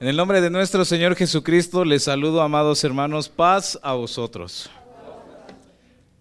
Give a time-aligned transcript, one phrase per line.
[0.00, 4.70] En el nombre de nuestro Señor Jesucristo les saludo, amados hermanos, paz a vosotros.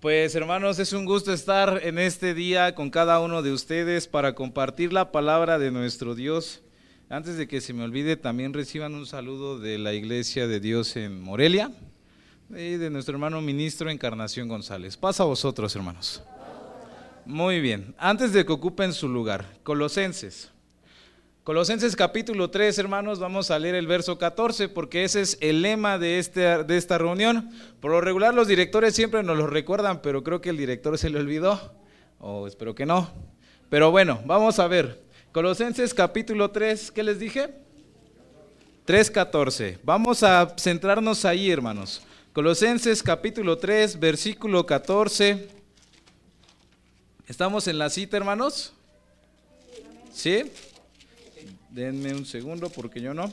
[0.02, 4.36] Pues hermanos, es un gusto estar en este día con cada uno de ustedes para
[4.36, 6.62] compartir la palabra de nuestro Dios.
[7.08, 10.98] Antes de que se me olvide, también reciban un saludo de la Iglesia de Dios
[10.98, 11.72] en Morelia
[12.50, 14.98] y de nuestro hermano ministro Encarnación González.
[14.98, 16.22] Paz a vosotros, hermanos.
[17.26, 20.52] Muy bien, antes de que ocupen su lugar, Colosenses.
[21.44, 25.98] Colosenses capítulo 3, hermanos, vamos a leer el verso 14 porque ese es el lema
[25.98, 27.50] de, este, de esta reunión.
[27.80, 31.10] Por lo regular los directores siempre nos lo recuerdan, pero creo que el director se
[31.10, 31.74] le olvidó,
[32.20, 33.10] o espero que no.
[33.70, 35.02] Pero bueno, vamos a ver.
[35.32, 37.50] Colosenses capítulo 3, ¿qué les dije?
[38.86, 39.80] 3.14.
[39.84, 42.02] Vamos a centrarnos ahí, hermanos.
[42.34, 45.48] Colosenses capítulo 3, versículo 14.
[47.28, 48.74] ¿Estamos en la cita, hermanos?
[50.12, 50.44] ¿Sí?
[51.70, 53.32] Denme un segundo porque yo no.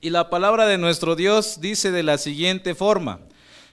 [0.00, 3.20] Y la palabra de nuestro Dios dice de la siguiente forma,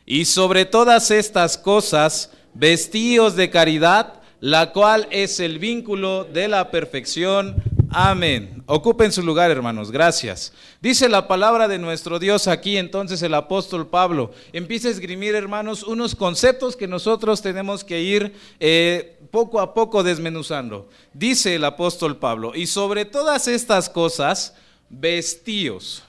[0.07, 6.71] y sobre todas estas cosas, vestíos de caridad, la cual es el vínculo de la
[6.71, 7.55] perfección.
[7.91, 8.63] Amén.
[8.65, 9.91] Ocupen su lugar, hermanos.
[9.91, 10.53] Gracias.
[10.81, 15.83] Dice la palabra de nuestro Dios aquí, entonces el apóstol Pablo empieza a esgrimir, hermanos,
[15.83, 20.89] unos conceptos que nosotros tenemos que ir eh, poco a poco desmenuzando.
[21.13, 24.55] Dice el apóstol Pablo, y sobre todas estas cosas,
[24.89, 26.03] vestíos.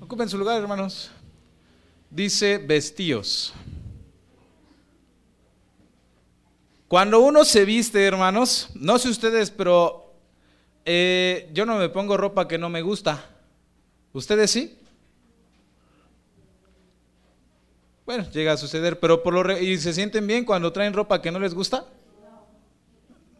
[0.00, 1.10] Ocupen su lugar, hermanos.
[2.10, 3.52] Dice vestíos.
[6.88, 10.14] Cuando uno se viste, hermanos, no sé ustedes, pero
[10.84, 13.30] eh, yo no me pongo ropa que no me gusta.
[14.12, 14.78] ¿Ustedes sí?
[18.04, 21.30] Bueno, llega a suceder, pero por lo ¿y se sienten bien cuando traen ropa que
[21.30, 21.86] no les gusta?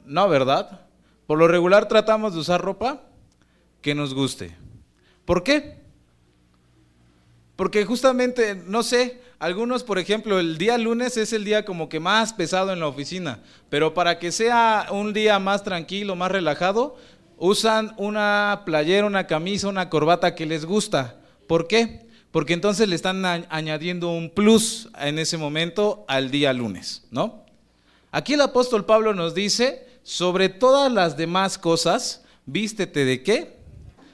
[0.04, 0.82] No, ¿verdad?
[1.26, 3.02] Por lo regular tratamos de usar ropa
[3.80, 4.56] que nos guste.
[5.24, 5.80] ¿Por qué?
[7.56, 12.00] Porque justamente, no sé, algunos, por ejemplo, el día lunes es el día como que
[12.00, 16.96] más pesado en la oficina, pero para que sea un día más tranquilo, más relajado,
[17.36, 21.16] usan una playera, una camisa, una corbata que les gusta.
[21.48, 22.06] ¿Por qué?
[22.32, 27.44] Porque entonces le están añadiendo un plus en ese momento al día lunes, ¿no?
[28.10, 33.58] Aquí el apóstol Pablo nos dice, sobre todas las demás cosas, vístete de qué?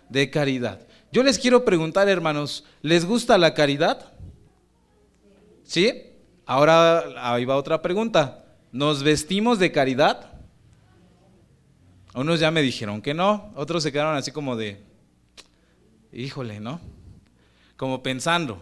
[0.09, 0.81] De caridad.
[1.12, 4.12] Yo les quiero preguntar, hermanos, ¿les gusta la caridad?
[5.65, 6.03] ¿Sí?
[6.45, 8.45] Ahora ahí va otra pregunta.
[8.73, 10.33] ¿Nos vestimos de caridad?
[12.15, 14.83] Unos ya me dijeron que no, otros se quedaron así como de,
[16.12, 16.81] híjole, ¿no?
[17.78, 18.61] Como pensando.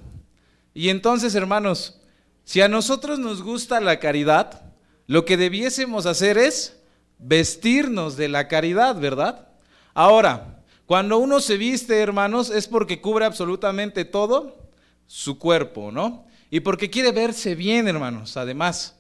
[0.75, 1.99] Y entonces, hermanos,
[2.45, 4.63] si a nosotros nos gusta la caridad,
[5.09, 6.77] lo que debiésemos hacer es
[7.19, 9.49] vestirnos de la caridad, ¿verdad?
[9.95, 14.69] Ahora, cuando uno se viste, hermanos, es porque cubre absolutamente todo
[15.07, 16.27] su cuerpo, ¿no?
[16.51, 18.97] Y porque quiere verse bien, hermanos, además.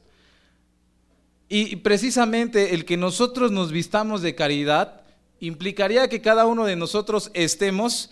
[1.48, 5.03] Y precisamente el que nosotros nos vistamos de caridad
[5.41, 8.10] implicaría que cada uno de nosotros estemos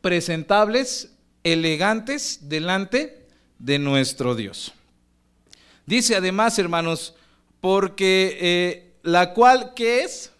[0.00, 1.12] presentables
[1.44, 3.26] elegantes delante
[3.58, 4.72] de nuestro Dios.
[5.86, 7.14] Dice además, hermanos,
[7.60, 10.32] porque eh, la cual, ¿qué es?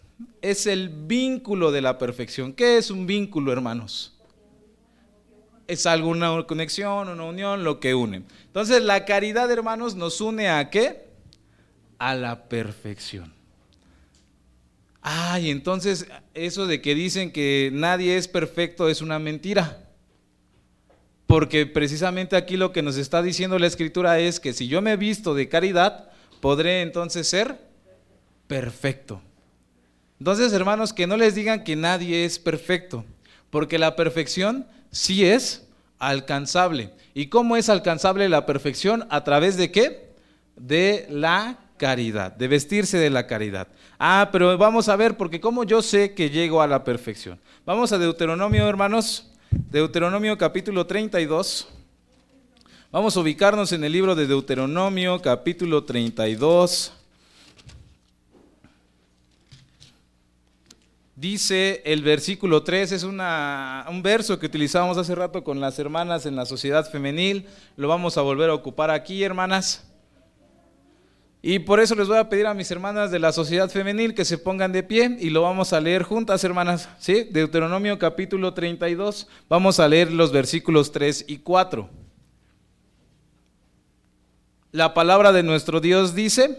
[0.43, 2.53] Es el vínculo de la perfección.
[2.53, 4.15] ¿Qué es un vínculo, hermanos?
[5.67, 8.23] Es alguna conexión, una unión, lo que une.
[8.47, 11.07] Entonces, la caridad, hermanos, nos une a qué?
[11.99, 13.33] A la perfección.
[15.01, 19.88] Ay, entonces eso de que dicen que nadie es perfecto es una mentira.
[21.29, 24.97] Porque precisamente aquí lo que nos está diciendo la escritura es que si yo me
[24.97, 26.09] visto de caridad,
[26.41, 27.61] podré entonces ser
[28.47, 29.21] perfecto.
[30.19, 33.05] Entonces, hermanos, que no les digan que nadie es perfecto,
[33.51, 35.69] porque la perfección sí es
[35.99, 36.93] alcanzable.
[37.13, 39.07] ¿Y cómo es alcanzable la perfección?
[39.11, 40.15] ¿A través de qué?
[40.57, 43.69] De la caridad, de vestirse de la caridad.
[43.99, 47.39] Ah, pero vamos a ver, porque ¿cómo yo sé que llego a la perfección?
[47.67, 51.69] Vamos a Deuteronomio, hermanos, Deuteronomio capítulo 32.
[52.93, 56.93] Vamos a ubicarnos en el libro de Deuteronomio capítulo 32.
[61.17, 66.27] Dice el versículo 3, es una, un verso que utilizamos hace rato con las hermanas
[66.27, 67.47] en la sociedad femenil.
[67.77, 69.89] Lo vamos a volver a ocupar aquí, hermanas.
[71.41, 74.25] Y por eso les voy a pedir a mis hermanas de la sociedad femenil que
[74.25, 76.89] se pongan de pie y lo vamos a leer juntas, hermanas.
[76.99, 77.29] ¿Sí?
[77.31, 79.29] Deuteronomio capítulo 32.
[79.49, 81.89] Vamos a leer los versículos 3 y 4.
[84.73, 86.59] La palabra de nuestro Dios dice,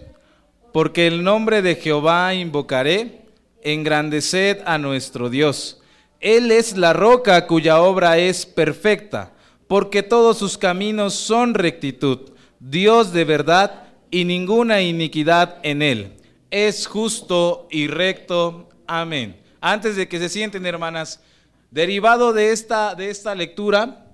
[0.72, 3.22] porque el nombre de Jehová invocaré
[3.62, 5.82] engrandeced a nuestro Dios.
[6.22, 9.34] Él es la roca cuya obra es perfecta,
[9.68, 16.14] porque todos sus caminos son rectitud, Dios de verdad y ninguna iniquidad en él.
[16.52, 18.70] Es justo y recto.
[18.88, 19.40] Amén.
[19.62, 21.22] Antes de que se sienten, hermanas,
[21.72, 24.08] derivado de esta, de esta lectura,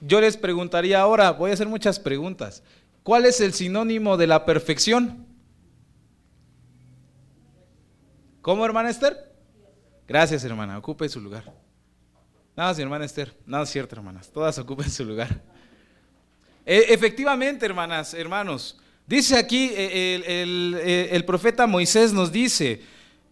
[0.00, 2.62] yo les preguntaría ahora, voy a hacer muchas preguntas.
[3.02, 5.26] ¿Cuál es el sinónimo de la perfección?
[8.42, 9.32] ¿Cómo, hermana Esther?
[10.06, 10.76] Gracias, hermana.
[10.78, 11.44] Ocupe su lugar.
[12.56, 13.34] Nada, hermana Esther.
[13.46, 14.30] Nada es cierto, hermanas.
[14.30, 15.40] Todas ocupen su lugar.
[16.66, 18.78] E, efectivamente, hermanas, hermanos.
[19.06, 22.80] Dice aquí eh, el, eh, el profeta Moisés nos dice,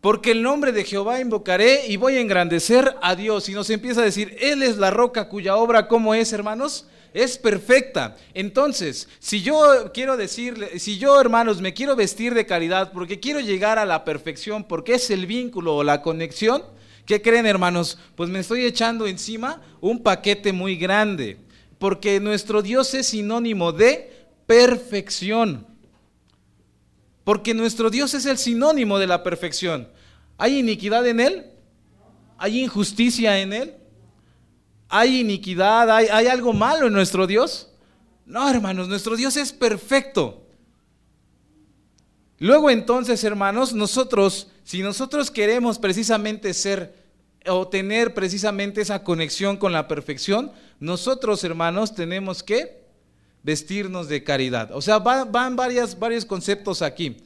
[0.01, 3.49] porque el nombre de Jehová invocaré y voy a engrandecer a Dios.
[3.49, 6.87] Y nos empieza a decir, Él es la roca cuya obra, ¿cómo es, hermanos?
[7.13, 8.17] Es perfecta.
[8.35, 13.41] Entonces, si yo quiero decirle, si yo, hermanos, me quiero vestir de caridad porque quiero
[13.41, 16.63] llegar a la perfección, porque es el vínculo o la conexión,
[17.05, 17.99] ¿qué creen, hermanos?
[18.15, 21.39] Pues me estoy echando encima un paquete muy grande,
[21.79, 24.20] porque nuestro Dios es sinónimo de
[24.51, 25.65] perfección.
[27.23, 29.89] Porque nuestro Dios es el sinónimo de la perfección.
[30.39, 31.47] ¿Hay iniquidad en Él?
[32.37, 33.75] ¿Hay injusticia en Él?
[34.89, 35.89] ¿Hay iniquidad?
[35.89, 37.71] ¿Hay, ¿Hay, algo malo en nuestro Dios?
[38.27, 40.45] No, hermanos, nuestro Dios es perfecto.
[42.41, 46.93] Luego entonces, hermanos, nosotros, si nosotros queremos precisamente ser
[47.47, 50.51] o tener precisamente esa conexión con la perfección,
[50.81, 52.80] nosotros, hermanos, tenemos que
[53.43, 54.71] vestirnos de caridad.
[54.73, 57.17] O sea, van, varios conceptos aquí.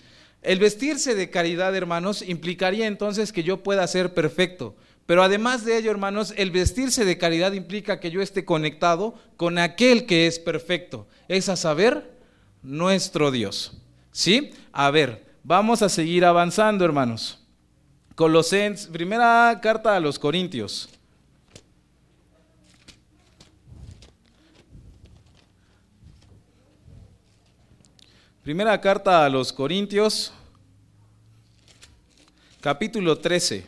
[0.42, 4.76] El vestirse de caridad, hermanos, implicaría entonces que yo pueda ser perfecto.
[5.06, 9.58] Pero además de ello, hermanos, el vestirse de caridad implica que yo esté conectado con
[9.58, 11.06] aquel que es perfecto.
[11.28, 12.14] Es a saber,
[12.62, 13.72] nuestro Dios.
[14.12, 14.52] ¿Sí?
[14.72, 17.40] A ver, vamos a seguir avanzando, hermanos.
[18.14, 20.88] Colosenses, primera carta a los Corintios.
[28.44, 30.30] Primera carta a los Corintios,
[32.60, 33.64] capítulo 13.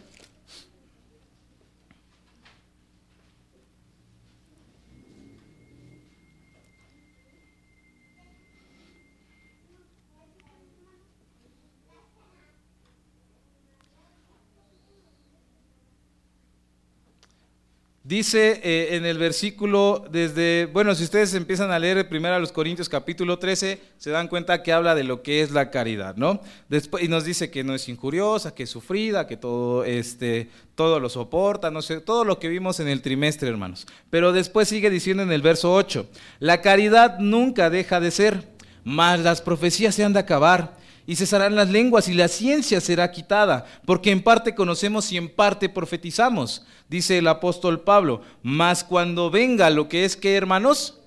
[18.07, 22.53] Dice eh, en el versículo desde, bueno, si ustedes empiezan a leer primero a los
[22.53, 26.41] Corintios capítulo 13, se dan cuenta que habla de lo que es la caridad, ¿no?
[26.69, 31.01] Después, y nos dice que no es injuriosa, que es sufrida, que todo, este, todo
[31.01, 33.89] lo soporta, no sé, todo lo que vimos en el trimestre, hermanos.
[34.09, 38.56] Pero después sigue diciendo en el verso 8, la caridad nunca deja de ser,
[38.87, 40.77] mas las profecías se han de acabar
[41.09, 45.29] y cesarán las lenguas y la ciencia será quitada, porque en parte conocemos y en
[45.29, 48.21] parte profetizamos, dice el apóstol Pablo.
[48.45, 51.01] Mas cuando venga lo que es que, hermanos,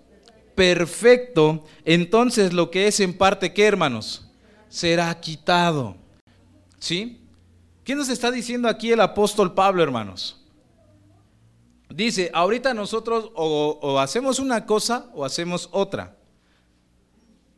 [0.56, 4.28] perfecto, entonces lo que es en parte que, hermanos,
[4.68, 5.96] será quitado.
[6.80, 7.22] ¿Sí?
[7.86, 10.44] ¿Qué nos está diciendo aquí el apóstol Pablo, hermanos?
[11.90, 16.19] Dice, ahorita nosotros o, o hacemos una cosa o hacemos otra.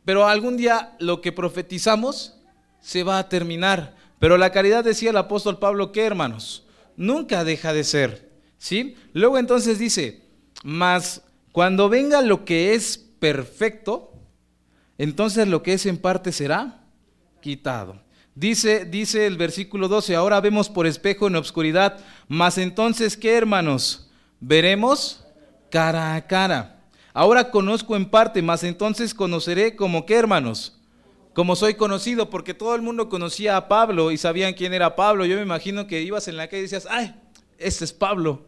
[0.04, 2.36] Pero algún día lo que profetizamos
[2.80, 3.94] se va a terminar.
[4.18, 6.66] Pero la caridad, decía el apóstol Pablo, ¿qué hermanos?
[6.96, 8.30] Nunca deja de ser.
[8.58, 8.96] ¿Sí?
[9.12, 10.22] Luego entonces dice,
[10.62, 14.12] mas cuando venga lo que es perfecto,
[14.98, 16.84] entonces lo que es en parte será
[17.40, 18.00] quitado.
[18.34, 24.10] Dice, dice el versículo 12, ahora vemos por espejo en obscuridad, mas entonces, ¿qué hermanos?
[24.40, 25.24] Veremos
[25.70, 26.81] cara a cara.
[27.14, 30.78] Ahora conozco en parte, mas entonces conoceré como qué, hermanos?
[31.34, 35.26] Como soy conocido, porque todo el mundo conocía a Pablo y sabían quién era Pablo.
[35.26, 37.14] Yo me imagino que ibas en la calle y decías, ay,
[37.58, 38.46] este es Pablo.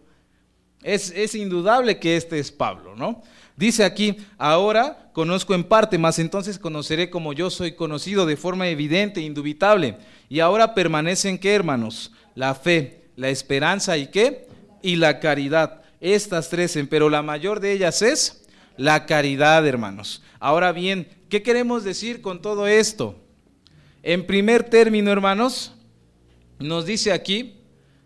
[0.83, 3.23] Es, es indudable que este es Pablo, ¿no?
[3.56, 8.68] Dice aquí, ahora conozco en parte, mas entonces conoceré como yo soy conocido de forma
[8.68, 9.97] evidente, indubitable.
[10.28, 12.12] Y ahora permanecen qué, hermanos?
[12.35, 14.49] La fe, la esperanza y qué?
[14.83, 15.83] Y la caridad.
[16.00, 18.43] Estas tres, pero la mayor de ellas es
[18.76, 20.23] la caridad, hermanos.
[20.40, 23.16] Ahora bien, ¿qué queremos decir con todo esto?
[24.02, 25.73] En primer término, hermanos,
[26.59, 27.57] nos dice aquí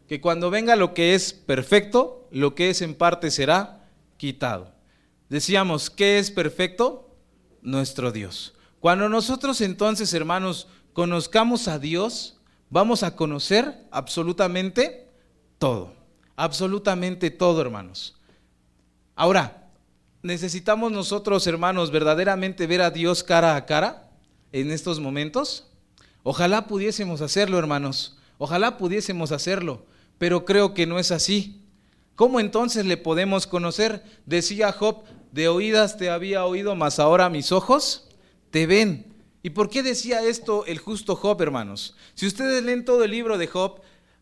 [0.06, 4.72] que cuando venga lo que es perfecto, lo que es en parte será quitado.
[5.28, 7.14] Decíamos, ¿qué es perfecto?
[7.62, 8.54] Nuestro Dios.
[8.80, 15.08] Cuando nosotros entonces, hermanos, conozcamos a Dios, vamos a conocer absolutamente
[15.58, 15.92] todo.
[16.36, 18.16] Absolutamente todo, hermanos.
[19.16, 19.57] Ahora,
[20.22, 24.10] ¿Necesitamos nosotros, hermanos, verdaderamente ver a Dios cara a cara
[24.50, 25.68] en estos momentos?
[26.24, 28.18] Ojalá pudiésemos hacerlo, hermanos.
[28.36, 29.86] Ojalá pudiésemos hacerlo,
[30.18, 31.62] pero creo que no es así.
[32.16, 34.02] ¿Cómo entonces le podemos conocer?
[34.26, 38.08] Decía Job, de oídas te había oído, mas ahora mis ojos
[38.50, 39.14] te ven.
[39.44, 41.96] ¿Y por qué decía esto el justo Job, hermanos?
[42.14, 43.80] Si ustedes leen todo el libro de Job,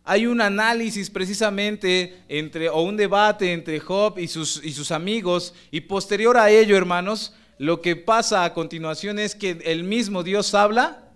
[0.09, 5.53] hay un análisis precisamente entre, o un debate entre Job y sus, y sus amigos,
[5.73, 10.55] y posterior a ello, hermanos, lo que pasa a continuación es que el mismo Dios
[10.55, 11.11] habla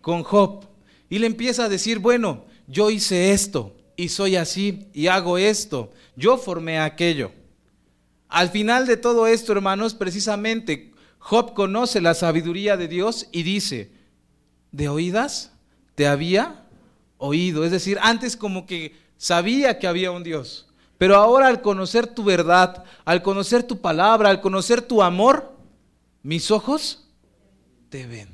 [0.00, 0.64] con Job
[1.10, 5.90] y le empieza a decir, bueno, yo hice esto y soy así y hago esto,
[6.16, 7.32] yo formé aquello.
[8.28, 13.90] Al final de todo esto, hermanos, precisamente Job conoce la sabiduría de Dios y dice,
[14.72, 15.52] de oídas
[15.94, 16.65] te había
[17.18, 17.64] oído.
[17.64, 20.66] Es decir, antes como que sabía que había un Dios.
[20.98, 25.54] Pero ahora al conocer tu verdad, al conocer tu palabra, al conocer tu amor,
[26.22, 27.08] mis ojos
[27.88, 28.28] te ven.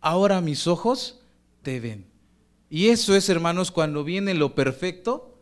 [0.00, 1.20] Ahora mis ojos
[1.62, 2.06] te ven.
[2.70, 5.38] Y eso es, hermanos, cuando viene lo perfecto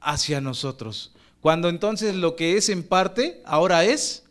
[0.00, 1.14] hacia nosotros.
[1.40, 4.24] Cuando entonces lo que es en parte, ahora es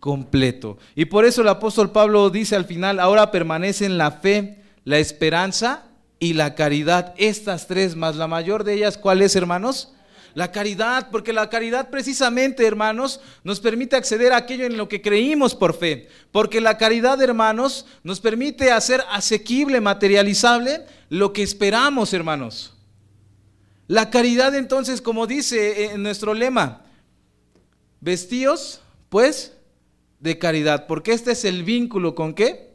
[0.00, 0.78] completo.
[0.94, 5.86] Y por eso el apóstol Pablo dice al final, ahora permanecen la fe, la esperanza
[6.18, 7.14] y la caridad.
[7.16, 9.92] Estas tres más, la mayor de ellas, ¿cuál es, hermanos?
[10.34, 15.00] La caridad, porque la caridad precisamente, hermanos, nos permite acceder a aquello en lo que
[15.00, 16.08] creímos por fe.
[16.32, 22.74] Porque la caridad, hermanos, nos permite hacer asequible, materializable lo que esperamos, hermanos.
[23.86, 26.84] La caridad entonces, como dice en nuestro lema,
[28.00, 29.52] vestíos pues
[30.18, 32.73] de caridad, porque este es el vínculo con qué?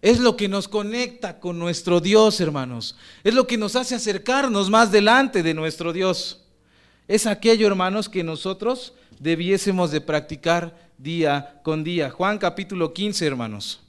[0.00, 2.96] Es lo que nos conecta con nuestro Dios, hermanos.
[3.24, 6.44] Es lo que nos hace acercarnos más delante de nuestro Dios.
[7.08, 12.10] Es aquello, hermanos, que nosotros debiésemos de practicar día con día.
[12.10, 13.80] Juan capítulo 15, hermanos.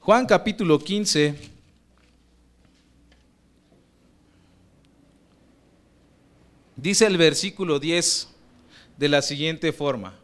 [0.00, 1.36] Juan capítulo 15.
[6.74, 8.28] Dice el versículo 10
[8.96, 10.19] de la siguiente forma.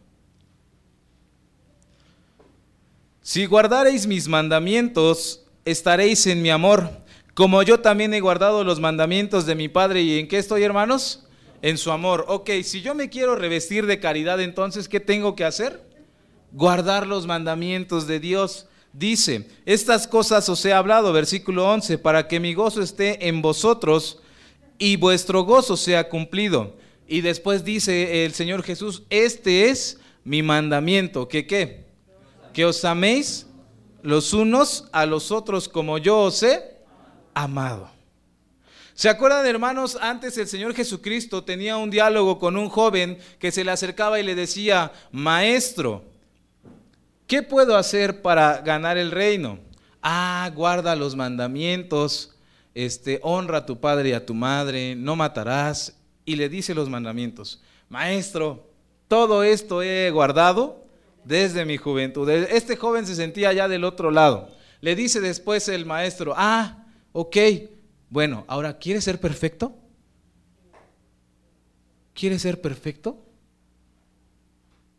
[3.26, 6.88] Si guardareis mis mandamientos, estaréis en mi amor,
[7.34, 10.02] como yo también he guardado los mandamientos de mi Padre.
[10.02, 11.24] ¿Y en qué estoy, hermanos?
[11.60, 12.26] En su amor.
[12.28, 15.82] Ok, si yo me quiero revestir de caridad, entonces, ¿qué tengo que hacer?
[16.52, 18.68] Guardar los mandamientos de Dios.
[18.92, 24.20] Dice, estas cosas os he hablado, versículo 11, para que mi gozo esté en vosotros
[24.78, 26.76] y vuestro gozo sea cumplido.
[27.08, 31.85] Y después dice el Señor Jesús, este es mi mandamiento, que qué?
[32.56, 33.46] Que os améis
[34.00, 36.78] los unos a los otros como yo os he
[37.34, 37.90] amado.
[38.94, 39.98] ¿Se acuerdan, hermanos?
[40.00, 44.22] Antes el Señor Jesucristo tenía un diálogo con un joven que se le acercaba y
[44.22, 46.02] le decía, maestro,
[47.26, 49.58] ¿qué puedo hacer para ganar el reino?
[50.00, 52.34] Ah, guarda los mandamientos
[52.74, 55.94] este, honra a tu padre y a tu madre, no matarás,
[56.24, 57.60] y le dice los mandamientos,
[57.90, 58.66] maestro,
[59.08, 60.85] todo esto he guardado
[61.26, 62.28] desde mi juventud.
[62.30, 64.48] Este joven se sentía ya del otro lado.
[64.80, 67.36] Le dice después el maestro, ah, ok,
[68.08, 69.76] bueno, ahora, ¿quieres ser perfecto?
[72.14, 73.24] ¿Quieres ser perfecto?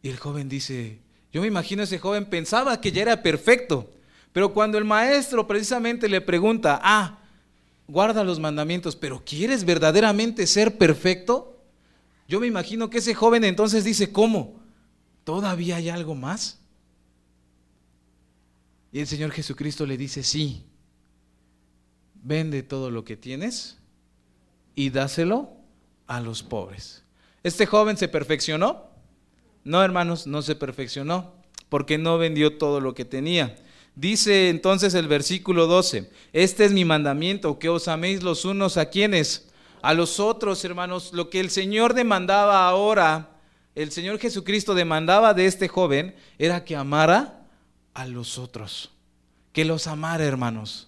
[0.02, 1.00] Y el joven dice,
[1.32, 3.90] yo me imagino ese joven pensaba que ya era perfecto,
[4.34, 7.20] pero cuando el maestro precisamente le pregunta, ah,
[7.88, 11.58] guarda los mandamientos, pero ¿quieres verdaderamente ser perfecto?
[12.28, 14.67] Yo me imagino que ese joven entonces dice, ¿cómo?
[15.28, 16.58] ¿Todavía hay algo más?
[18.94, 20.64] Y el Señor Jesucristo le dice, sí,
[22.14, 23.78] vende todo lo que tienes
[24.74, 25.50] y dáselo
[26.08, 27.04] a los pobres.
[27.44, 28.86] ¿Este joven se perfeccionó?
[29.66, 31.34] No, hermanos, no se perfeccionó
[31.68, 33.58] porque no vendió todo lo que tenía.
[33.96, 38.90] Dice entonces el versículo 12, este es mi mandamiento, que os améis los unos a
[38.90, 39.50] quienes,
[39.82, 43.37] a los otros, hermanos, lo que el Señor demandaba ahora,
[43.78, 47.46] el Señor Jesucristo demandaba de este joven, era que amara
[47.94, 48.92] a los otros,
[49.54, 50.88] que los amara, hermanos.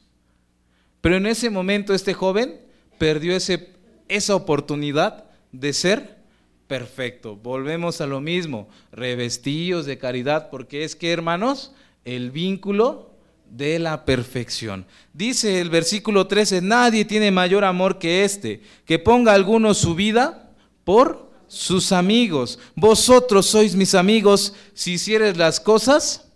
[1.00, 2.60] Pero en ese momento este joven
[2.98, 3.69] perdió ese,
[4.08, 6.17] esa oportunidad de ser
[6.65, 7.36] perfecto.
[7.36, 11.74] Volvemos a lo mismo, revestidos de caridad, porque es que, hermanos,
[12.05, 13.12] el vínculo
[13.51, 14.88] de la perfección.
[15.13, 20.55] Dice el versículo 13, nadie tiene mayor amor que este, que ponga alguno su vida
[20.84, 22.60] por sus amigos.
[22.75, 26.32] Vosotros sois mis amigos si hicieres las cosas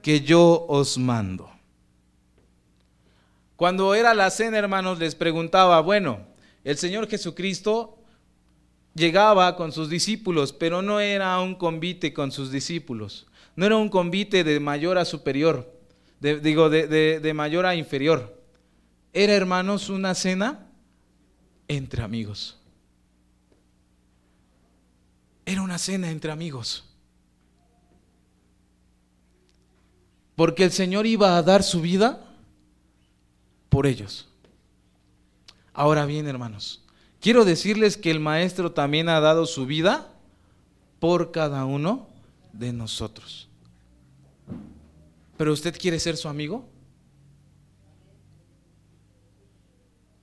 [0.00, 1.50] que yo os mando.
[3.56, 6.20] Cuando era la cena, hermanos, les preguntaba, bueno,
[6.64, 7.98] el Señor Jesucristo
[8.94, 13.26] llegaba con sus discípulos, pero no era un convite con sus discípulos.
[13.54, 15.70] No era un convite de mayor a superior,
[16.20, 18.40] digo, de, de mayor a inferior.
[19.12, 20.68] era, hermanos, una cena
[21.68, 22.61] entre amigos.
[25.44, 26.84] Era una cena entre amigos.
[30.36, 32.20] Porque el Señor iba a dar su vida
[33.68, 34.28] por ellos.
[35.74, 36.82] Ahora bien, hermanos,
[37.20, 40.08] quiero decirles que el Maestro también ha dado su vida
[41.00, 42.08] por cada uno
[42.52, 43.48] de nosotros.
[45.36, 46.68] ¿Pero usted quiere ser su amigo?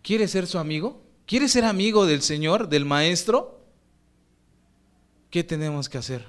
[0.01, 1.01] ¿Quiere ser su amigo?
[1.25, 3.58] ¿Quiere ser amigo del Señor, del Maestro?
[5.29, 6.25] ¿Qué tenemos que hacer?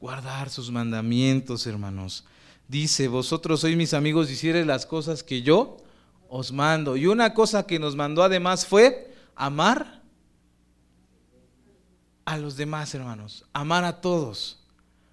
[0.00, 2.24] Guardar sus mandamientos, hermanos.
[2.68, 5.78] Dice, vosotros sois mis amigos y hicieres las cosas que yo
[6.28, 6.96] os mando.
[6.96, 10.02] Y una cosa que nos mandó además fue amar
[12.24, 13.44] a los demás, hermanos.
[13.52, 14.58] Amar a todos.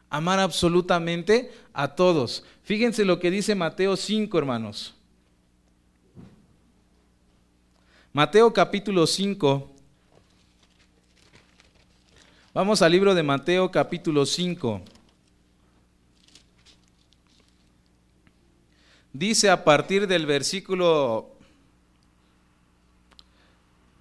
[0.10, 2.44] Amar absolutamente a todos.
[2.63, 4.94] Fíjense lo que dice Mateo 5, hermanos.
[8.13, 9.77] Mateo capítulo 5.
[12.58, 14.82] Vamos al libro de Mateo capítulo 5.
[19.14, 21.30] Dice a partir del versículo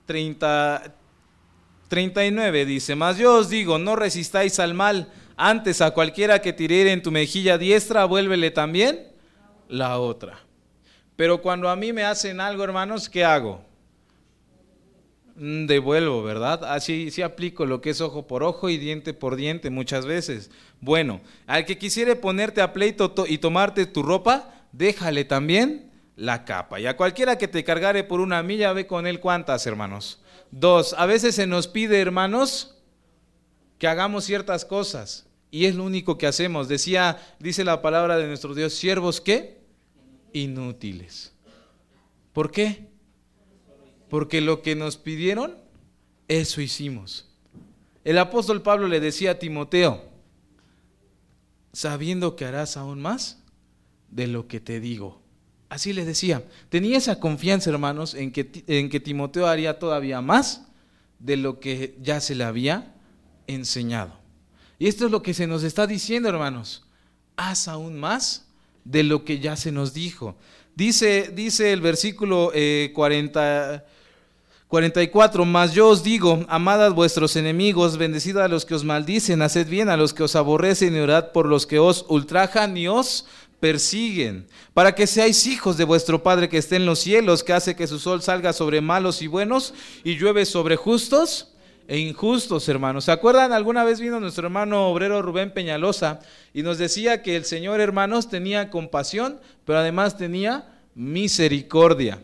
[0.06, 0.84] 30,
[1.88, 6.92] 39, dice, mas yo os digo, no resistáis al mal, antes a cualquiera que tirere
[6.92, 9.06] en tu mejilla diestra, vuélvele también
[9.68, 10.38] la otra.
[11.14, 13.60] Pero cuando a mí me hacen algo, hermanos, ¿qué hago?
[15.36, 16.64] Mm, devuelvo, ¿verdad?
[16.64, 20.50] Así sí aplico lo que es ojo por ojo y diente por diente muchas veces.
[20.80, 26.80] Bueno, al que quisiere ponerte a pleito y tomarte tu ropa, déjale también la capa.
[26.80, 30.22] Y a cualquiera que te cargare por una milla, ve con él cuántas, hermanos.
[30.50, 32.78] Dos, a veces se nos pide, hermanos,
[33.78, 35.26] que hagamos ciertas cosas.
[35.50, 36.66] Y es lo único que hacemos.
[36.66, 39.60] Decía, dice la palabra de nuestro Dios, siervos qué?
[40.32, 41.34] Inútiles.
[42.32, 42.85] ¿Por qué?
[44.08, 45.56] Porque lo que nos pidieron,
[46.28, 47.28] eso hicimos.
[48.04, 50.04] El apóstol Pablo le decía a Timoteo,
[51.73, 53.42] sabiendo que harás aún más
[54.10, 55.21] de lo que te digo.
[55.69, 56.45] Así le decía.
[56.69, 60.66] Tenía esa confianza, hermanos, en que, en que Timoteo haría todavía más
[61.19, 62.95] de lo que ya se le había
[63.47, 64.12] enseñado.
[64.78, 66.84] Y esto es lo que se nos está diciendo, hermanos.
[67.36, 68.47] Haz aún más
[68.84, 70.36] de lo que ya se nos dijo.
[70.75, 72.52] Dice, dice el versículo
[72.92, 73.82] 40, eh,
[74.68, 75.44] 44.
[75.44, 79.68] Mas yo os digo, amad a vuestros enemigos, bendecid a los que os maldicen, haced
[79.68, 83.26] bien a los que os aborrecen y orad por los que os ultrajan y os
[83.60, 87.74] persiguen, para que seáis hijos de vuestro Padre que esté en los cielos, que hace
[87.74, 89.72] que su sol salga sobre malos y buenos
[90.04, 91.52] y llueve sobre justos
[91.88, 93.04] e injustos, hermanos.
[93.04, 93.52] ¿Se acuerdan?
[93.52, 96.20] Alguna vez vino nuestro hermano obrero Rubén Peñalosa
[96.52, 102.20] y nos decía que el Señor, hermanos, tenía compasión, pero además tenía misericordia.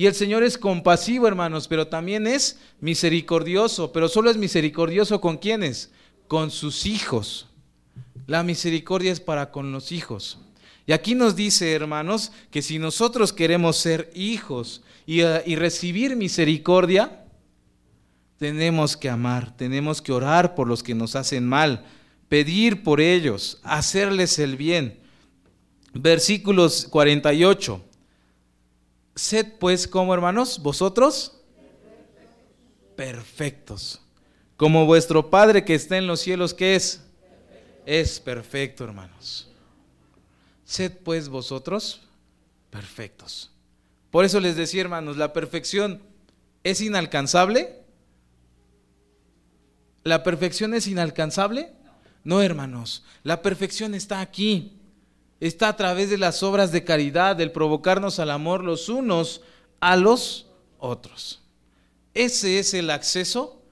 [0.00, 3.92] Y el Señor es compasivo, hermanos, pero también es misericordioso.
[3.92, 5.90] Pero solo es misericordioso con quienes?
[6.26, 7.48] Con sus hijos.
[8.26, 10.38] La misericordia es para con los hijos.
[10.86, 17.26] Y aquí nos dice, hermanos, que si nosotros queremos ser hijos y, y recibir misericordia,
[18.38, 21.84] tenemos que amar, tenemos que orar por los que nos hacen mal,
[22.30, 24.98] pedir por ellos, hacerles el bien.
[25.92, 27.84] Versículos 48.
[29.14, 31.36] Sed pues como hermanos, vosotros
[32.96, 34.00] perfectos.
[34.56, 37.02] Como vuestro Padre que está en los cielos, ¿qué es?
[37.86, 39.48] Es perfecto, hermanos.
[40.64, 42.02] Sed pues vosotros
[42.70, 43.50] perfectos.
[44.10, 46.02] Por eso les decía, hermanos, la perfección
[46.62, 47.80] es inalcanzable.
[50.04, 51.72] ¿La perfección es inalcanzable?
[52.24, 53.04] No, hermanos.
[53.22, 54.79] La perfección está aquí
[55.40, 59.40] está a través de las obras de caridad, del provocarnos al amor los unos
[59.80, 60.46] a los
[60.78, 61.42] otros.
[62.14, 63.62] Ese es el acceso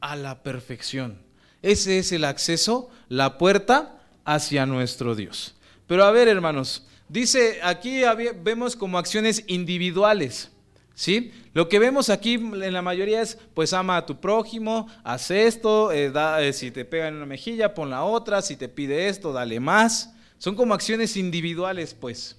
[0.00, 1.18] a la perfección.
[1.62, 5.56] Ese es el acceso, la puerta hacia nuestro Dios.
[5.86, 8.02] Pero a ver, hermanos, dice aquí
[8.42, 10.50] vemos como acciones individuales.
[10.94, 11.32] ¿Sí?
[11.54, 15.92] Lo que vemos aquí en la mayoría es, pues ama a tu prójimo, haz esto,
[15.92, 19.32] eh, eh, si te pega en una mejilla, pon la otra, si te pide esto,
[19.32, 20.14] dale más.
[20.40, 22.34] Son como acciones individuales, pues.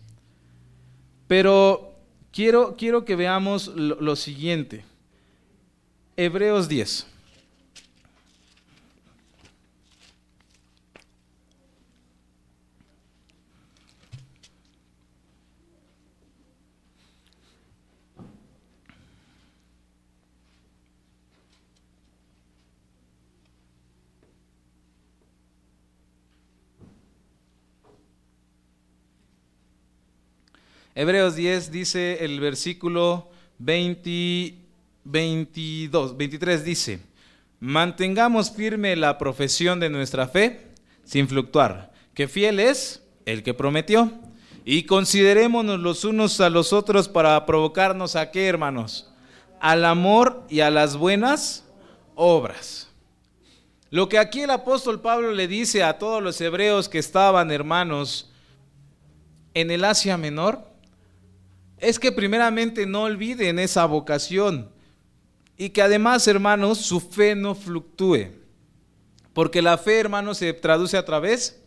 [1.27, 1.93] Pero
[2.31, 4.83] quiero, quiero que veamos lo, lo siguiente.
[6.17, 7.05] Hebreos 10.
[30.93, 34.55] Hebreos 10 dice el versículo 20,
[35.05, 36.99] 22, 23 dice,
[37.61, 40.67] mantengamos firme la profesión de nuestra fe
[41.05, 44.11] sin fluctuar, que fiel es el que prometió.
[44.63, 49.09] Y considerémonos los unos a los otros para provocarnos a qué, hermanos?
[49.59, 51.65] Al amor y a las buenas
[52.15, 52.89] obras.
[53.89, 58.29] Lo que aquí el apóstol Pablo le dice a todos los hebreos que estaban, hermanos,
[59.53, 60.70] en el Asia Menor,
[61.81, 64.69] es que primeramente no olviden esa vocación
[65.57, 68.29] y que además, hermanos, su fe no fluctúe.
[69.33, 71.61] Porque la fe, hermanos, se traduce a través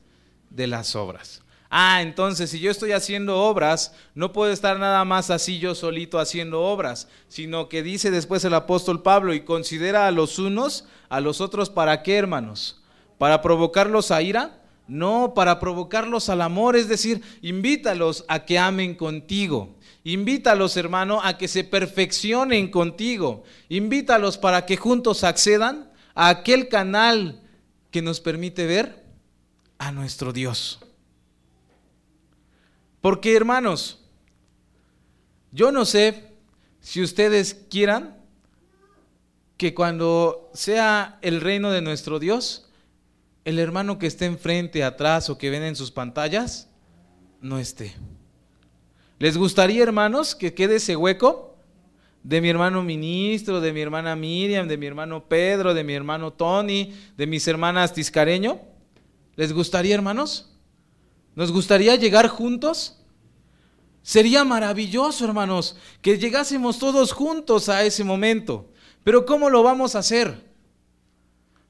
[0.50, 1.42] de las obras.
[1.70, 6.20] Ah, entonces si yo estoy haciendo obras, no puedo estar nada más así yo solito
[6.20, 11.20] haciendo obras, sino que dice después el apóstol Pablo y considera a los unos, a
[11.20, 12.80] los otros, ¿para qué, hermanos?
[13.18, 14.62] ¿Para provocarlos a ira?
[14.86, 19.74] No, para provocarlos al amor, es decir, invítalos a que amen contigo.
[20.04, 23.42] Invítalos, hermano, a que se perfeccionen contigo.
[23.70, 27.40] Invítalos para que juntos accedan a aquel canal
[27.90, 29.02] que nos permite ver
[29.78, 30.78] a nuestro Dios.
[33.00, 34.04] Porque hermanos,
[35.52, 36.32] yo no sé
[36.80, 38.16] si ustedes quieran
[39.56, 42.68] que cuando sea el reino de nuestro Dios,
[43.44, 46.68] el hermano que esté enfrente, atrás o que ven en sus pantallas,
[47.40, 47.94] no esté.
[49.18, 51.56] ¿Les gustaría, hermanos, que quede ese hueco
[52.22, 56.32] de mi hermano ministro, de mi hermana Miriam, de mi hermano Pedro, de mi hermano
[56.32, 58.60] Tony, de mis hermanas Tiscareño?
[59.36, 60.50] ¿Les gustaría, hermanos?
[61.34, 63.00] ¿Nos gustaría llegar juntos?
[64.02, 68.70] Sería maravilloso, hermanos, que llegásemos todos juntos a ese momento.
[69.02, 70.52] Pero ¿cómo lo vamos a hacer?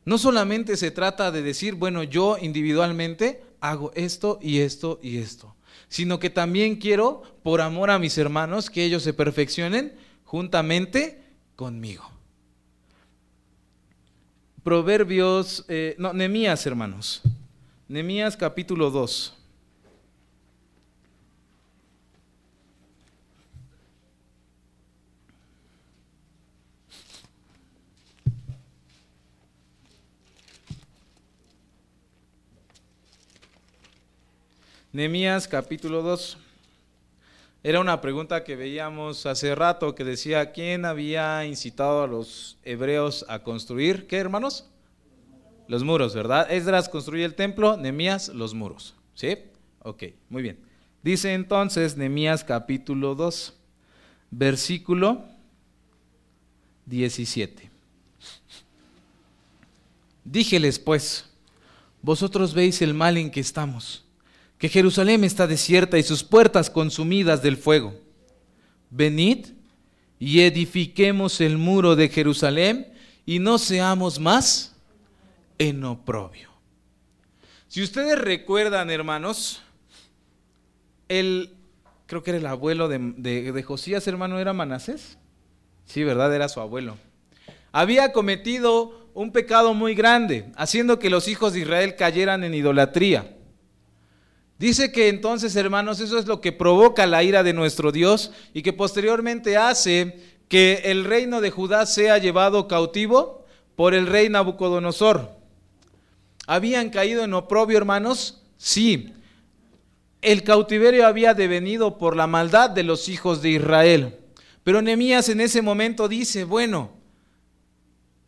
[0.05, 5.57] No solamente se trata de decir, bueno, yo individualmente hago esto y esto y esto,
[5.95, 9.93] sino que también quiero, por amor a mis hermanos, que ellos se perfeccionen
[10.25, 11.23] juntamente
[11.55, 12.11] conmigo.
[14.65, 17.23] Proverbios, eh, no, Nemías, hermanos.
[17.87, 19.37] Nemías capítulo 2.
[34.95, 36.39] Nemías capítulo 2.
[37.65, 43.27] Era una pregunta que veíamos hace rato que decía, ¿quién había incitado a los hebreos
[43.29, 44.07] a construir?
[44.07, 44.71] ¿Qué, hermanos?
[45.67, 46.49] Los muros, ¿verdad?
[46.49, 48.95] Esdras construye el templo, Nemías los muros.
[49.15, 49.37] ¿Sí?
[49.81, 50.61] Ok, muy bien.
[51.03, 53.53] Dice entonces Nemías capítulo 2,
[54.31, 55.25] versículo
[56.87, 57.69] 17.
[60.25, 61.29] Díjeles pues,
[62.01, 64.04] vosotros veis el mal en que estamos
[64.59, 67.95] que Jerusalén está desierta y sus puertas consumidas del fuego.
[68.91, 69.47] Venid
[70.19, 72.93] y edifiquemos el muro de Jerusalén
[73.27, 74.75] y no seamos más
[75.59, 76.51] en oprobio.
[77.69, 79.63] Si ustedes recuerdan, hermanos,
[81.09, 81.55] el,
[82.07, 85.19] creo que era el abuelo de, de Josías, hermano, era Manasés.
[85.85, 86.35] Sí, ¿verdad?
[86.35, 86.97] Era su abuelo.
[87.73, 93.34] Había cometido un pecado muy grande, haciendo que los hijos de Israel cayeran en idolatría.
[94.59, 98.63] Dice que entonces, hermanos, eso es lo que provoca la ira de nuestro Dios y
[98.63, 105.33] que posteriormente hace que el reino de Judá sea llevado cautivo por el rey Nabucodonosor.
[106.47, 108.43] ¿Habían caído en oprobio, hermanos?
[108.57, 109.13] Sí.
[110.23, 114.17] El cautiverio había devenido por la maldad de los hijos de Israel.
[114.63, 116.93] Pero Nehemías en ese momento dice, bueno,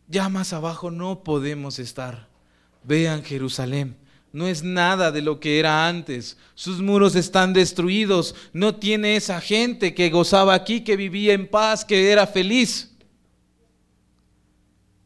[0.08, 2.28] ya más abajo no podemos estar.
[2.82, 3.96] Vean Jerusalén
[4.36, 6.36] no es nada de lo que era antes.
[6.54, 8.34] Sus muros están destruidos.
[8.52, 12.94] No tiene esa gente que gozaba aquí, que vivía en paz, que era feliz.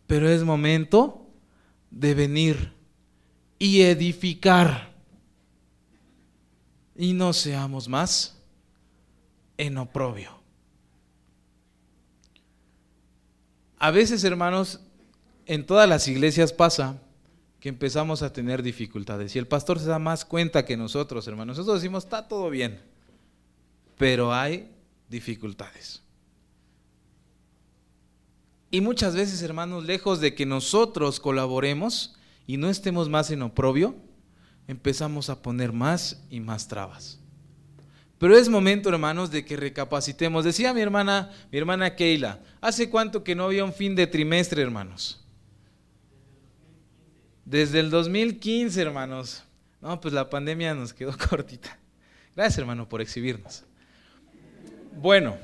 [0.08, 1.28] Pero es momento
[1.92, 2.72] de venir
[3.56, 4.92] y edificar.
[6.96, 8.36] Y no seamos más
[9.56, 10.40] en oprobio.
[13.78, 14.80] A veces, hermanos,
[15.46, 17.00] en todas las iglesias pasa
[17.60, 19.36] que empezamos a tener dificultades.
[19.36, 21.58] Y el pastor se da más cuenta que nosotros, hermanos.
[21.58, 22.80] Nosotros decimos, está todo bien,
[23.98, 24.70] pero hay
[25.08, 26.02] dificultades.
[28.70, 33.94] Y muchas veces, hermanos, lejos de que nosotros colaboremos y no estemos más en oprobio,
[34.66, 37.18] empezamos a poner más y más trabas.
[38.18, 40.44] Pero es momento, hermanos, de que recapacitemos.
[40.44, 44.62] Decía mi hermana, mi hermana Keila, ¿hace cuánto que no había un fin de trimestre,
[44.62, 45.20] hermanos?
[47.50, 49.42] Desde el 2015, hermanos.
[49.80, 51.76] No, pues la pandemia nos quedó cortita.
[52.36, 53.64] Gracias, hermano, por exhibirnos.
[54.96, 55.36] Bueno,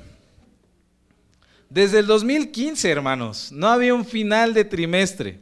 [1.69, 5.41] desde el 2015, hermanos, no había un final de trimestre.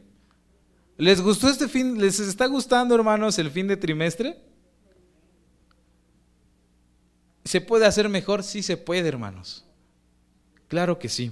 [0.97, 2.01] ¿Les gustó este fin?
[2.01, 4.35] ¿Les está gustando, hermanos, el fin de trimestre?
[7.43, 8.41] ¿Se puede hacer mejor?
[8.41, 9.63] Sí se puede, hermanos.
[10.67, 11.31] Claro que sí.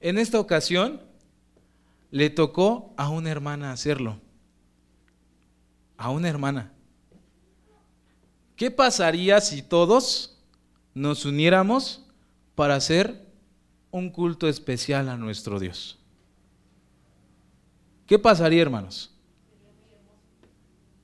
[0.00, 1.00] En esta ocasión
[2.12, 4.20] le tocó a una hermana hacerlo.
[5.96, 6.70] A una hermana.
[8.54, 10.38] ¿Qué pasaría si todos
[10.94, 12.04] nos uniéramos
[12.54, 13.26] para hacer
[13.90, 15.98] un culto especial a nuestro Dios?
[18.06, 19.10] ¿Qué pasaría, hermanos?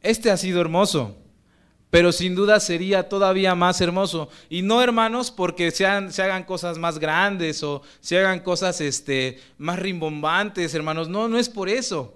[0.02, 1.16] Este ha sido hermoso
[1.90, 4.28] pero sin duda sería todavía más hermoso.
[4.50, 9.40] Y no, hermanos, porque sean, se hagan cosas más grandes o se hagan cosas este,
[9.56, 11.08] más rimbombantes, hermanos.
[11.08, 12.14] No, no es por eso.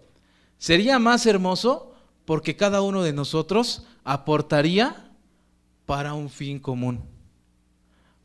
[0.59, 1.95] Sería más hermoso
[2.27, 5.11] porque cada uno de nosotros aportaría
[5.87, 7.03] para un fin común.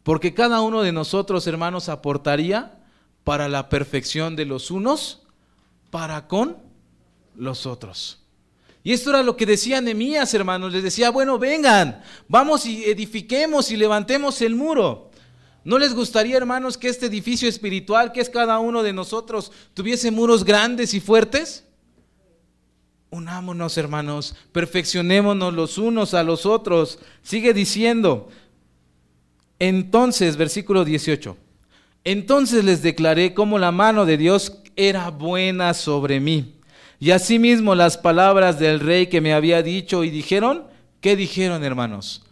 [0.03, 2.79] Porque cada uno de nosotros, hermanos, aportaría
[3.23, 5.23] para la perfección de los unos
[5.91, 6.57] para con
[7.35, 8.26] los otros.
[8.87, 10.71] Y esto era lo que decía Nehemías, hermanos.
[10.71, 15.11] Les decía, bueno, vengan, vamos y edifiquemos y levantemos el muro.
[15.65, 20.09] ¿No les gustaría, hermanos, que este edificio espiritual, que es cada uno de nosotros, tuviese
[20.09, 21.65] muros grandes y fuertes?
[23.09, 26.97] Unámonos, hermanos, perfeccionémonos los unos a los otros.
[27.23, 28.29] Sigue diciendo,
[29.59, 31.35] entonces, versículo 18,
[32.05, 36.56] entonces les declaré cómo la mano de Dios era buena sobre mí
[36.99, 40.67] y asimismo las palabras del rey que me había dicho y dijeron,
[40.99, 42.23] ¿qué dijeron hermanos?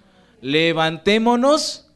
[0.41, 1.87] Levantémonos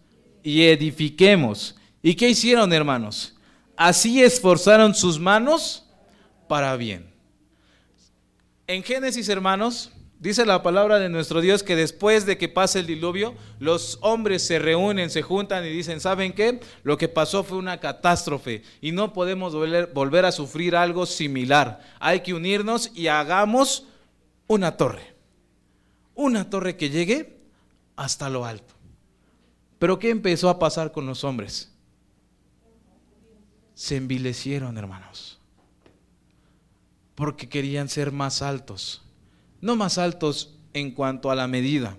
[0.44, 1.76] y edifiquemos.
[2.02, 3.36] ¿Y qué hicieron hermanos?
[3.76, 5.86] Así esforzaron sus manos
[6.48, 7.10] para bien.
[8.68, 12.88] En Génesis hermanos, Dice la palabra de nuestro Dios que después de que pase el
[12.88, 16.60] diluvio, los hombres se reúnen, se juntan y dicen, ¿saben qué?
[16.84, 21.80] Lo que pasó fue una catástrofe y no podemos volver, a sufrir algo similar.
[22.02, 23.86] Hay que unirnos y hagamos
[24.48, 25.16] una torre.
[26.16, 27.40] Una torre que llegue
[27.96, 28.74] hasta lo alto.
[29.80, 31.72] Pero ¿qué empezó a pasar con los hombres?
[33.74, 35.40] Se envilecieron, hermanos.
[37.16, 39.02] Porque querían ser más altos
[39.62, 41.98] no más altos en cuanto a la medida,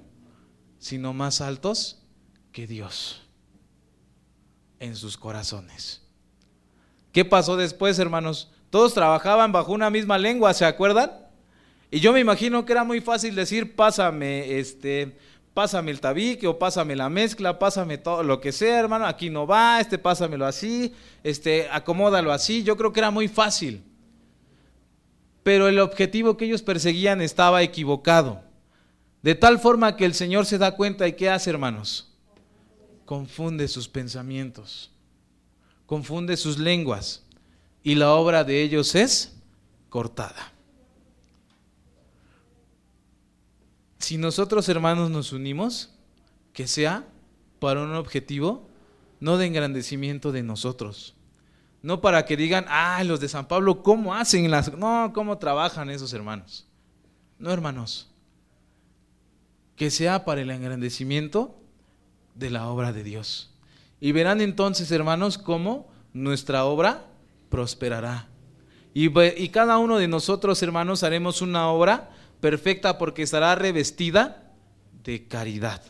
[0.79, 2.03] sino más altos
[2.53, 3.23] que Dios
[4.79, 6.03] en sus corazones.
[7.13, 8.51] ¿Qué pasó después, hermanos?
[8.71, 11.11] Todos trabajaban bajo una misma lengua, ¿se acuerdan?
[11.91, 15.17] Y yo me imagino que era muy fácil decir, pásame este,
[15.53, 19.47] pásame el tabique o pásame la mezcla, pásame todo lo que sea, hermano, aquí no
[19.47, 20.95] va, este pásamelo así,
[21.25, 22.63] este acomódalo así.
[22.63, 23.83] Yo creo que era muy fácil
[25.43, 28.43] pero el objetivo que ellos perseguían estaba equivocado.
[29.23, 32.13] De tal forma que el Señor se da cuenta y ¿qué hace, hermanos?
[33.05, 34.91] Confunde sus pensamientos,
[35.87, 37.25] confunde sus lenguas
[37.83, 39.37] y la obra de ellos es
[39.89, 40.53] cortada.
[43.99, 45.91] Si nosotros, hermanos, nos unimos,
[46.53, 47.07] que sea
[47.59, 48.67] para un objetivo
[49.21, 51.15] no de engrandecimiento de nosotros,
[51.83, 54.73] no para que digan, ah, los de San Pablo, ¿cómo hacen las...
[54.77, 56.67] No, ¿cómo trabajan esos hermanos?
[57.39, 58.11] No, hermanos.
[59.77, 61.59] Que sea para el engrandecimiento
[62.35, 63.51] de la obra de Dios.
[63.99, 67.07] Y verán entonces, hermanos, cómo nuestra obra
[67.49, 68.29] prosperará.
[68.93, 69.07] Y,
[69.43, 74.53] y cada uno de nosotros, hermanos, haremos una obra perfecta porque estará revestida
[75.03, 75.83] de caridad.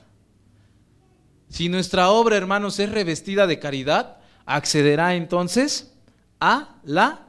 [1.49, 4.20] Si nuestra obra, hermanos, es revestida de caridad,
[4.51, 5.93] accederá entonces
[6.41, 7.29] a la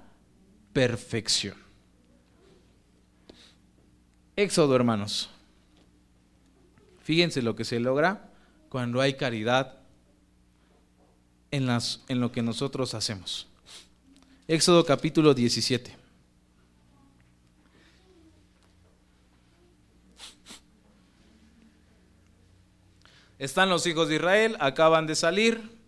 [0.73, 1.55] perfección.
[4.35, 5.29] Éxodo, hermanos.
[7.03, 8.31] Fíjense lo que se logra
[8.69, 9.77] cuando hay caridad
[11.51, 13.47] en, las, en lo que nosotros hacemos.
[14.47, 15.95] Éxodo capítulo 17.
[23.37, 25.80] Están los hijos de Israel, acaban de salir,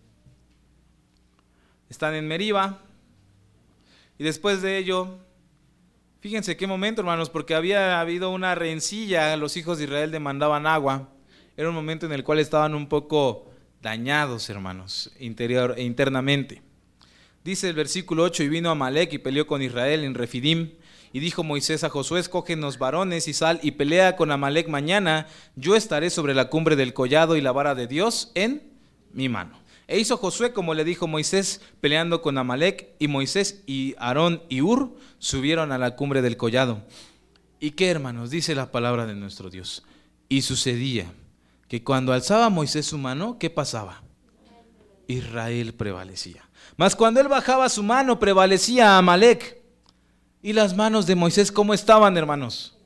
[1.94, 2.80] están en Meriba.
[4.18, 5.16] Y después de ello,
[6.20, 11.08] fíjense qué momento, hermanos, porque había habido una rencilla, los hijos de Israel demandaban agua.
[11.56, 13.48] Era un momento en el cual estaban un poco
[13.80, 16.62] dañados, hermanos, interior e internamente.
[17.44, 20.72] Dice el versículo 8, y vino Amalek y peleó con Israel en Refidim.
[21.12, 25.28] Y dijo Moisés a Josué, escógenos varones y sal y pelea con Amalek mañana.
[25.54, 28.64] Yo estaré sobre la cumbre del collado y la vara de Dios en
[29.12, 29.63] mi mano.
[29.86, 34.62] E hizo Josué como le dijo Moisés, peleando con Amalek, y Moisés y Aarón y
[34.62, 36.82] Ur subieron a la cumbre del collado.
[37.60, 38.30] ¿Y qué, hermanos?
[38.30, 39.84] Dice la palabra de nuestro Dios.
[40.28, 41.12] Y sucedía
[41.68, 44.02] que cuando alzaba Moisés su mano, ¿qué pasaba?
[45.06, 46.48] Israel prevalecía.
[46.76, 49.62] Mas cuando él bajaba su mano, prevalecía Amalek.
[50.42, 52.76] ¿Y las manos de Moisés cómo estaban, hermanos?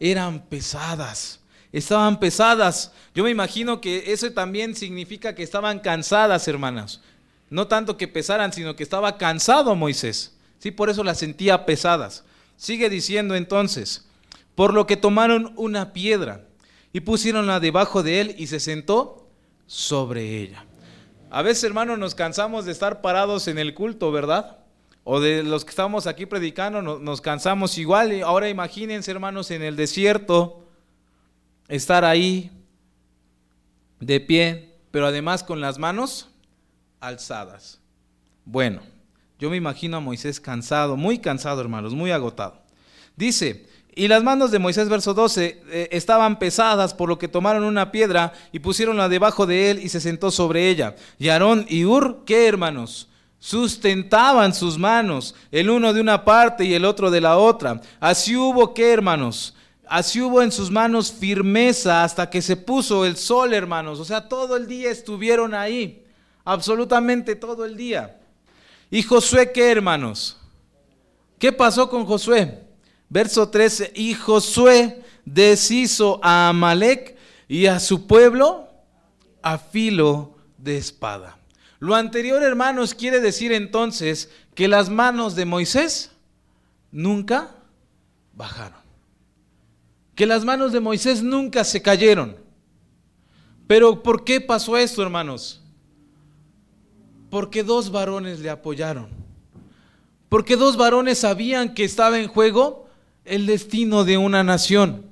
[0.00, 1.40] Eran pesadas.
[1.72, 2.92] Estaban pesadas.
[3.14, 7.00] Yo me imagino que eso también significa que estaban cansadas, hermanas.
[7.50, 10.36] No tanto que pesaran, sino que estaba cansado Moisés.
[10.58, 12.24] Sí, por eso las sentía pesadas.
[12.56, 14.06] Sigue diciendo entonces,
[14.54, 16.46] por lo que tomaron una piedra
[16.92, 19.28] y pusieronla debajo de él y se sentó
[19.66, 20.64] sobre ella.
[21.30, 24.58] A veces, hermanos, nos cansamos de estar parados en el culto, ¿verdad?
[25.04, 28.22] O de los que estamos aquí predicando, nos, cansamos igual.
[28.22, 30.65] Ahora imagínense, hermanos, en el desierto,
[31.68, 32.50] estar ahí
[34.00, 36.28] de pie, pero además con las manos
[37.00, 37.80] alzadas.
[38.44, 38.82] Bueno,
[39.38, 42.62] yo me imagino a Moisés cansado, muy cansado, hermanos, muy agotado.
[43.16, 47.64] Dice, y las manos de Moisés, verso 12, eh, estaban pesadas, por lo que tomaron
[47.64, 50.96] una piedra y pusieronla debajo de él y se sentó sobre ella.
[51.18, 53.08] Y Aarón y Ur, ¿qué hermanos?
[53.38, 57.80] Sustentaban sus manos, el uno de una parte y el otro de la otra.
[57.98, 59.55] Así hubo, ¿qué hermanos?
[59.88, 64.00] Así hubo en sus manos firmeza hasta que se puso el sol, hermanos.
[64.00, 66.04] O sea, todo el día estuvieron ahí,
[66.44, 68.18] absolutamente todo el día.
[68.90, 70.38] ¿Y Josué qué, hermanos?
[71.38, 72.64] ¿Qué pasó con Josué?
[73.08, 78.68] Verso 13, y Josué deshizo a Amalek y a su pueblo
[79.42, 81.38] a filo de espada.
[81.78, 86.10] Lo anterior, hermanos, quiere decir entonces que las manos de Moisés
[86.90, 87.54] nunca
[88.32, 88.85] bajaron.
[90.16, 92.36] Que las manos de Moisés nunca se cayeron.
[93.68, 95.62] Pero ¿por qué pasó esto, hermanos?
[97.30, 99.08] Porque dos varones le apoyaron.
[100.28, 102.88] Porque dos varones sabían que estaba en juego
[103.24, 105.04] el destino de una nación.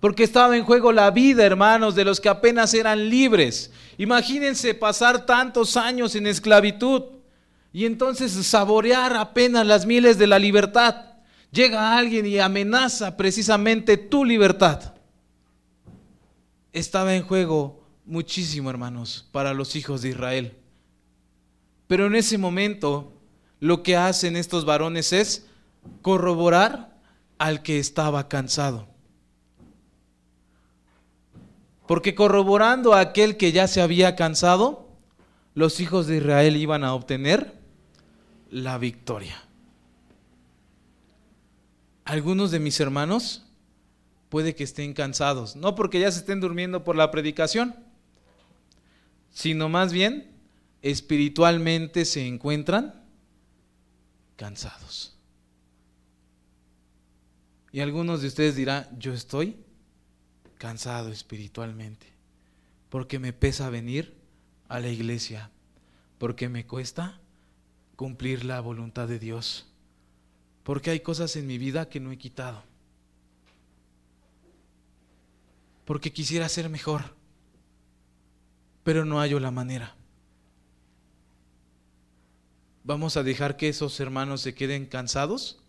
[0.00, 3.70] Porque estaba en juego la vida, hermanos, de los que apenas eran libres.
[3.96, 7.02] Imagínense pasar tantos años en esclavitud
[7.72, 11.11] y entonces saborear apenas las miles de la libertad.
[11.52, 14.94] Llega alguien y amenaza precisamente tu libertad.
[16.72, 20.56] Estaba en juego muchísimo, hermanos, para los hijos de Israel.
[21.86, 23.12] Pero en ese momento
[23.60, 25.46] lo que hacen estos varones es
[26.00, 26.96] corroborar
[27.36, 28.88] al que estaba cansado.
[31.86, 34.88] Porque corroborando a aquel que ya se había cansado,
[35.54, 37.60] los hijos de Israel iban a obtener
[38.50, 39.51] la victoria.
[42.04, 43.44] Algunos de mis hermanos
[44.28, 47.76] puede que estén cansados, no porque ya se estén durmiendo por la predicación,
[49.30, 50.30] sino más bien
[50.82, 53.04] espiritualmente se encuentran
[54.36, 55.16] cansados.
[57.72, 59.56] Y algunos de ustedes dirán, yo estoy
[60.58, 62.06] cansado espiritualmente,
[62.90, 64.14] porque me pesa venir
[64.68, 65.50] a la iglesia,
[66.18, 67.20] porque me cuesta
[67.96, 69.71] cumplir la voluntad de Dios,
[70.62, 72.62] porque hay cosas en mi vida que no he quitado,
[75.84, 77.14] porque quisiera ser mejor,
[78.84, 79.94] pero no hallo la manera.
[82.84, 85.60] ¿Vamos a dejar que esos hermanos se queden cansados?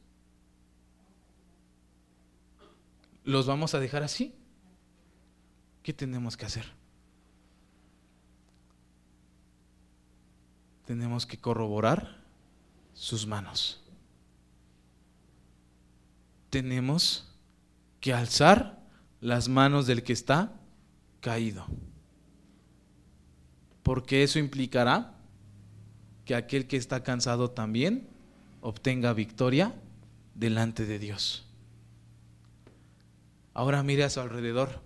[3.23, 4.33] ¿Los vamos a dejar así?
[5.83, 6.65] ¿Qué tenemos que hacer?
[10.85, 12.17] Tenemos que corroborar
[12.93, 13.82] sus manos.
[16.53, 17.25] Tenemos
[17.99, 18.79] que alzar
[19.21, 20.53] las manos del que está
[21.19, 21.65] caído.
[23.81, 25.15] Porque eso implicará
[26.25, 28.07] que aquel que está cansado también
[28.61, 29.73] obtenga victoria
[30.35, 31.43] delante de Dios.
[33.55, 34.79] Ahora mire a su alrededor.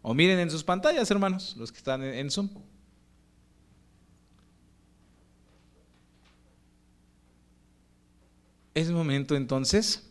[0.00, 2.50] O miren en sus pantallas, hermanos, los que están en Zoom.
[8.74, 10.05] Es momento entonces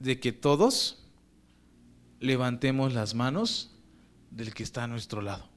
[0.00, 1.04] de que todos
[2.18, 3.70] levantemos las manos
[4.32, 5.48] del que está a nuestro lado.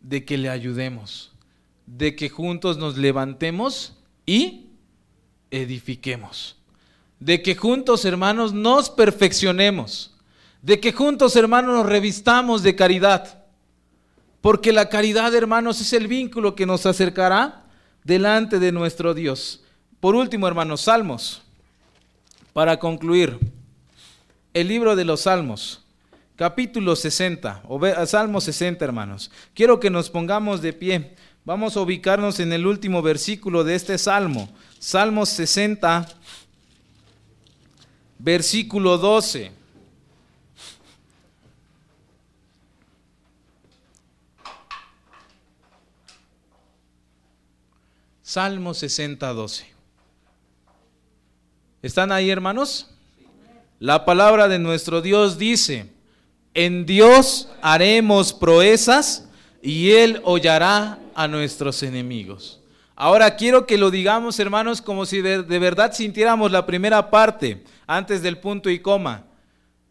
[0.00, 1.32] De que le ayudemos.
[1.86, 3.96] De que juntos nos levantemos
[4.26, 4.66] y
[5.52, 6.56] edifiquemos
[7.24, 10.12] de que juntos, hermanos, nos perfeccionemos,
[10.60, 13.44] de que juntos, hermanos, nos revistamos de caridad.
[14.40, 17.62] Porque la caridad, hermanos, es el vínculo que nos acercará
[18.02, 19.62] delante de nuestro Dios.
[20.00, 21.41] Por último, hermanos, Salmos.
[22.52, 23.38] Para concluir,
[24.52, 25.82] el libro de los Salmos,
[26.36, 27.62] capítulo 60,
[28.06, 29.30] Salmo 60, hermanos.
[29.54, 31.14] Quiero que nos pongamos de pie.
[31.46, 36.06] Vamos a ubicarnos en el último versículo de este Salmo, Salmo 60,
[38.18, 39.50] versículo 12.
[48.22, 49.71] Salmo 60, 12.
[51.82, 52.86] ¿Están ahí, hermanos?
[53.80, 55.88] La palabra de nuestro Dios dice,
[56.54, 59.28] en Dios haremos proezas
[59.60, 62.60] y Él hollará a nuestros enemigos.
[62.94, 67.64] Ahora quiero que lo digamos, hermanos, como si de, de, verdad sintiéramos la primera parte
[67.88, 69.24] antes del punto y coma,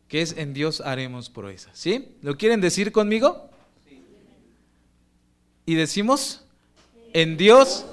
[0.08, 1.78] que es en Dios haremos proezas.
[1.78, 2.16] ¿Sí?
[2.22, 3.50] ¿Lo quieren decir conmigo?
[5.66, 6.46] Y decimos,
[7.12, 7.86] en Dios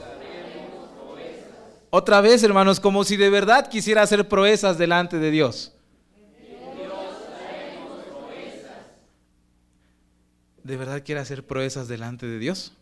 [1.90, 5.72] otra vez, hermanos, como si de verdad quisiera hacer proezas delante de Dios.
[10.62, 12.74] ¿De verdad quiere hacer proezas delante de Dios?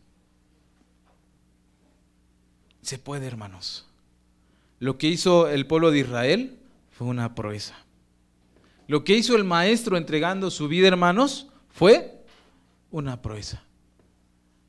[2.83, 3.87] Se puede, hermanos.
[4.81, 6.59] Lo que hizo el pueblo de Israel
[6.91, 7.77] fue una proeza.
[8.89, 12.25] Lo que hizo el maestro entregando su vida, hermanos, fue
[12.91, 13.63] una proeza.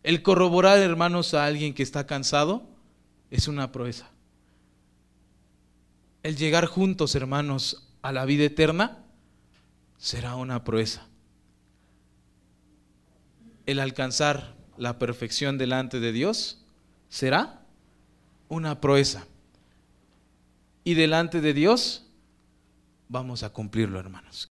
[0.04, 2.62] El corroborar, hermanos, a alguien que está cansado
[3.32, 4.12] es una proeza
[6.28, 8.98] el llegar juntos, hermanos, a la vida eterna,
[9.98, 11.08] será una proeza.
[13.66, 16.66] El alcanzar la perfección delante de Dios
[17.08, 17.62] será
[18.50, 19.26] una proeza.
[20.84, 22.06] Y delante de Dios
[23.08, 24.46] vamos a cumplirlo, hermanos.